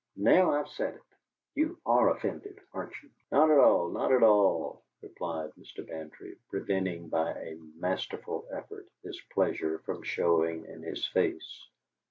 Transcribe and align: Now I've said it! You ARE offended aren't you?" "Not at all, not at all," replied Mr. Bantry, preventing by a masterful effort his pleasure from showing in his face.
Now 0.17 0.53
I've 0.55 0.67
said 0.67 0.95
it! 0.95 1.03
You 1.53 1.77
ARE 1.85 2.09
offended 2.09 2.59
aren't 2.73 2.95
you?" 3.03 3.11
"Not 3.31 3.51
at 3.51 3.59
all, 3.59 3.91
not 3.91 4.11
at 4.11 4.23
all," 4.23 4.81
replied 5.03 5.51
Mr. 5.59 5.87
Bantry, 5.87 6.39
preventing 6.49 7.07
by 7.07 7.29
a 7.33 7.57
masterful 7.75 8.47
effort 8.51 8.87
his 9.03 9.21
pleasure 9.31 9.77
from 9.85 10.01
showing 10.01 10.65
in 10.65 10.81
his 10.81 11.05
face. 11.05 11.67